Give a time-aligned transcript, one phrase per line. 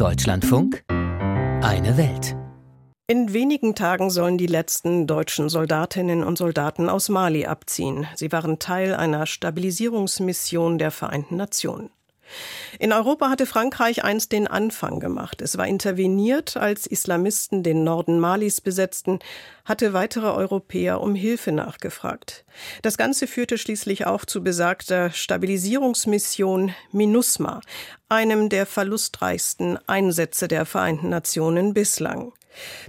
[0.00, 2.34] Deutschlandfunk Eine Welt.
[3.06, 8.06] In wenigen Tagen sollen die letzten deutschen Soldatinnen und Soldaten aus Mali abziehen.
[8.14, 11.90] Sie waren Teil einer Stabilisierungsmission der Vereinten Nationen.
[12.78, 15.42] In Europa hatte Frankreich einst den Anfang gemacht.
[15.42, 19.18] Es war interveniert, als Islamisten den Norden Malis besetzten,
[19.64, 22.44] hatte weitere Europäer um Hilfe nachgefragt.
[22.82, 27.60] Das Ganze führte schließlich auch zu besagter Stabilisierungsmission MINUSMA,
[28.08, 32.32] einem der verlustreichsten Einsätze der Vereinten Nationen bislang.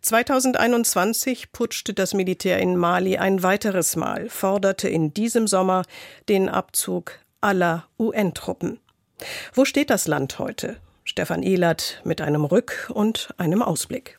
[0.00, 5.84] 2021 putschte das Militär in Mali ein weiteres Mal, forderte in diesem Sommer
[6.28, 8.80] den Abzug aller UN-Truppen.
[9.54, 10.76] Wo steht das Land heute?
[11.04, 14.18] Stefan Ehlert mit einem Rück- und einem Ausblick.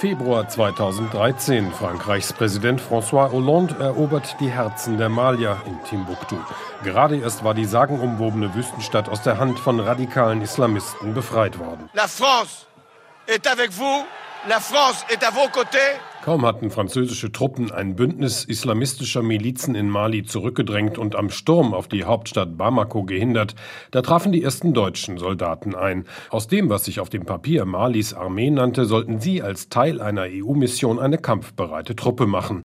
[0.00, 1.72] Februar 2013.
[1.72, 6.36] Frankreichs Präsident François Hollande erobert die Herzen der Malier in Timbuktu.
[6.82, 11.90] Gerade erst war die sagenumwobene Wüstenstadt aus der Hand von radikalen Islamisten befreit worden.
[11.92, 12.66] La France
[13.26, 14.06] est avec vous.
[14.48, 15.98] La France est à vos côtés.
[16.22, 21.88] Kaum hatten französische Truppen ein Bündnis islamistischer Milizen in Mali zurückgedrängt und am Sturm auf
[21.88, 23.54] die Hauptstadt Bamako gehindert,
[23.90, 26.04] da trafen die ersten deutschen Soldaten ein.
[26.28, 30.26] Aus dem, was sich auf dem Papier Malis Armee nannte, sollten sie als Teil einer
[30.28, 32.62] EU-Mission eine kampfbereite Truppe machen.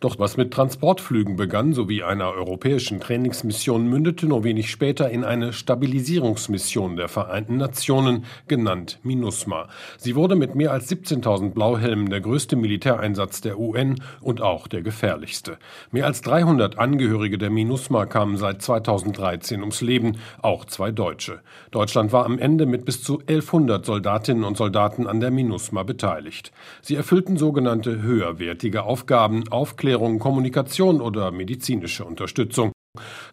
[0.00, 5.52] Doch was mit Transportflügen begann sowie einer europäischen Trainingsmission mündete nur wenig später in eine
[5.52, 9.68] Stabilisierungsmission der Vereinten Nationen, genannt MINUSMA.
[9.98, 14.82] Sie wurde mit mehr als 17.000 Blauhelmen der größte Militäreinsatz der UN und auch der
[14.82, 15.58] gefährlichste.
[15.90, 21.40] Mehr als 300 Angehörige der MINUSMA kamen seit 2013 ums Leben, auch zwei Deutsche.
[21.70, 26.52] Deutschland war am Ende mit bis zu 1100 Soldatinnen und Soldaten an der MINUSMA beteiligt.
[26.82, 32.72] Sie erfüllten sogenannte höherwertige Aufgaben, Aufklärung, Kommunikation oder medizinische Unterstützung.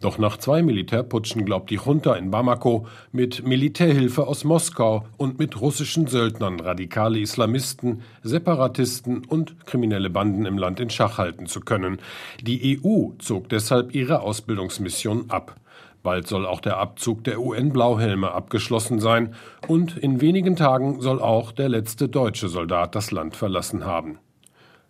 [0.01, 5.59] Doch nach zwei Militärputschen glaubt die Junta in Bamako mit Militärhilfe aus Moskau und mit
[5.59, 11.99] russischen Söldnern radikale Islamisten, Separatisten und kriminelle Banden im Land in Schach halten zu können.
[12.41, 15.55] Die EU zog deshalb ihre Ausbildungsmission ab.
[16.03, 19.33] Bald soll auch der Abzug der UN-Blauhelme abgeschlossen sein
[19.69, 24.19] und in wenigen Tagen soll auch der letzte deutsche Soldat das Land verlassen haben.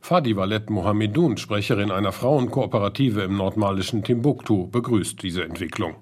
[0.06, 5.96] Fadi Valet Mohamedoun, Sprecherin einer Frauenkooperative im nordmalischen Timbuktu, begrüßt diese Entwicklung.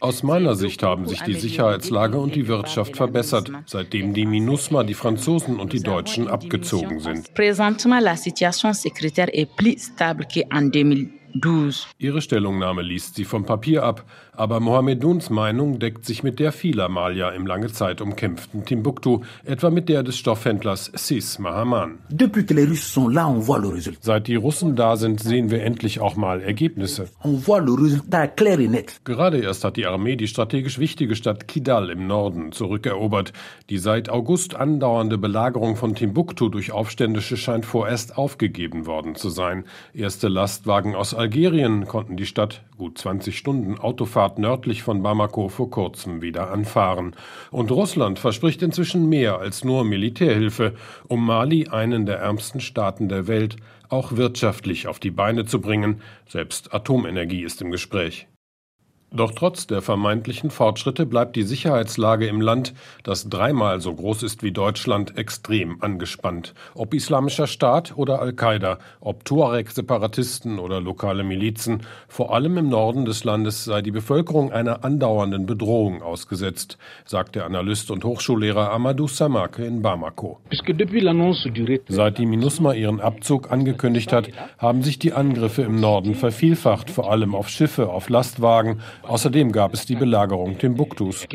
[0.00, 4.92] Aus meiner Sicht haben sich die Sicherheitslage und die Wirtschaft verbessert, seitdem die MINUSMA, die
[4.92, 7.32] Franzosen und die Deutschen abgezogen sind.
[11.98, 14.04] Ihre Stellungnahme liest sie vom Papier ab,
[14.36, 19.70] aber Mohameduns Meinung deckt sich mit der vieler Malier im lange Zeit umkämpften Timbuktu, etwa
[19.70, 21.98] mit der des Stoffhändlers Sis Mahaman.
[24.00, 27.08] Seit die Russen da sind, sehen wir endlich auch mal Ergebnisse.
[29.04, 33.32] Gerade erst hat die Armee die strategisch wichtige Stadt Kidal im Norden zurückerobert.
[33.70, 39.64] Die seit August andauernde Belagerung von Timbuktu durch Aufständische scheint vorerst aufgegeben worden zu sein.
[39.94, 45.70] Erste Lastwagen aus Algerien konnten die Stadt gut 20 Stunden Autofahrt nördlich von Bamako vor
[45.70, 47.16] kurzem wieder anfahren.
[47.50, 50.74] Und Russland verspricht inzwischen mehr als nur Militärhilfe,
[51.08, 53.56] um Mali, einen der ärmsten Staaten der Welt,
[53.88, 56.02] auch wirtschaftlich auf die Beine zu bringen.
[56.28, 58.26] Selbst Atomenergie ist im Gespräch.
[59.16, 64.42] Doch trotz der vermeintlichen Fortschritte bleibt die Sicherheitslage im Land, das dreimal so groß ist
[64.42, 66.52] wie Deutschland, extrem angespannt.
[66.74, 73.22] Ob Islamischer Staat oder Al-Qaida, ob Tuareg-Separatisten oder lokale Milizen, vor allem im Norden des
[73.22, 79.64] Landes sei die Bevölkerung einer andauernden Bedrohung ausgesetzt, sagt der Analyst und Hochschullehrer Amadou Samake
[79.64, 80.40] in Bamako.
[81.86, 87.12] Seit die MINUSMA ihren Abzug angekündigt hat, haben sich die Angriffe im Norden vervielfacht, vor
[87.12, 91.26] allem auf Schiffe, auf Lastwagen, Außerdem gab es die Belagerung Timbuktus.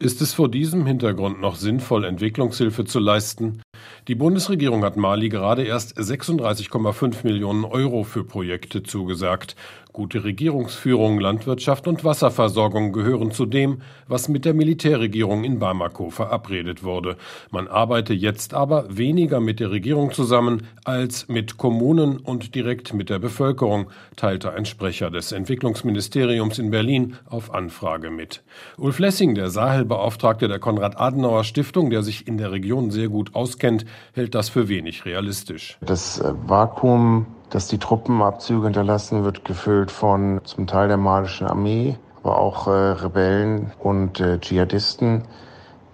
[0.00, 3.62] Ist es vor diesem Hintergrund noch sinnvoll, Entwicklungshilfe zu leisten?
[4.08, 9.56] Die Bundesregierung hat Mali gerade erst 36,5 Millionen Euro für Projekte zugesagt.
[9.94, 16.82] Gute Regierungsführung, Landwirtschaft und Wasserversorgung gehören zu dem, was mit der Militärregierung in Bamako verabredet
[16.82, 17.16] wurde.
[17.52, 23.08] Man arbeite jetzt aber weniger mit der Regierung zusammen als mit Kommunen und direkt mit
[23.08, 23.86] der Bevölkerung,
[24.16, 28.42] teilte ein Sprecher des Entwicklungsministeriums in Berlin auf Anfrage mit.
[28.76, 33.84] Ulf Lessing, der Sahelbeauftragte der Konrad-Adenauer Stiftung, der sich in der Region sehr gut auskennt,
[34.12, 35.78] hält das für wenig realistisch.
[35.82, 42.38] Das Vakuum dass die Truppenabzüge hinterlassen wird, gefüllt von zum Teil der malischen Armee, aber
[42.38, 45.22] auch äh, Rebellen und äh, Dschihadisten,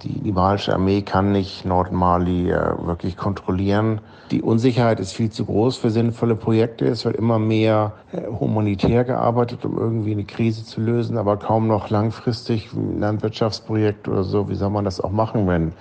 [0.02, 4.00] Die malische Armee kann nicht Nordmali äh, wirklich kontrollieren.
[4.30, 6.86] Die Unsicherheit ist viel zu groß für sinnvolle Projekte.
[6.86, 11.66] Es wird immer mehr äh, humanitär gearbeitet, um irgendwie eine Krise zu lösen, aber kaum
[11.66, 14.48] noch langfristig ein Landwirtschaftsprojekt oder so.
[14.48, 15.72] Wie soll man das auch machen, wenn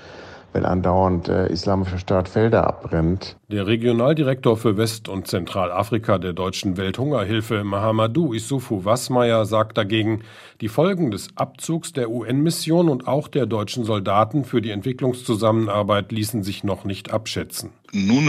[0.54, 3.38] wenn andauernd äh, islamischer Staat Felder abbrennt.
[3.52, 10.22] Der Regionaldirektor für West- und Zentralafrika der Deutschen Welthungerhilfe, Mahamadou Issoufou Wassmeier, sagt dagegen,
[10.62, 16.44] die Folgen des Abzugs der UN-Mission und auch der deutschen Soldaten für die Entwicklungszusammenarbeit ließen
[16.44, 17.72] sich noch nicht abschätzen.
[17.92, 18.24] Wir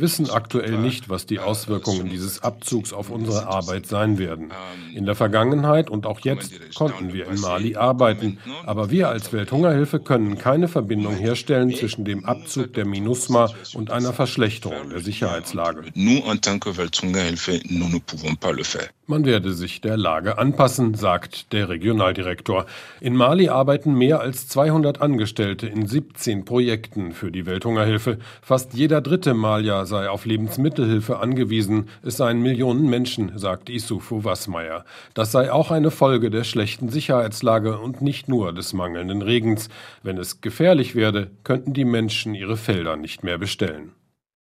[0.00, 4.50] wissen aktuell nicht, was die Auswirkungen dieses Abzugs auf unsere Arbeit sein werden.
[4.92, 10.00] In der Vergangenheit und auch jetzt konnten wir in Mali arbeiten, aber wir als Welthungerhilfe
[10.00, 12.39] können keine Verbindung herstellen zwischen dem Abzug
[12.76, 15.84] der MINUSMA und einer Verschlechterung der Sicherheitslage.
[19.10, 22.66] Man werde sich der Lage anpassen, sagt der Regionaldirektor.
[23.00, 28.18] In Mali arbeiten mehr als 200 Angestellte in 17 Projekten für die Welthungerhilfe.
[28.40, 31.88] Fast jeder dritte Malier sei auf Lebensmittelhilfe angewiesen.
[32.04, 34.84] Es seien Millionen Menschen, sagt Isufu Wassmeier.
[35.12, 39.70] Das sei auch eine Folge der schlechten Sicherheitslage und nicht nur des mangelnden Regens.
[40.04, 43.90] Wenn es gefährlich werde, könnten die Menschen ihre Felder nicht mehr bestellen.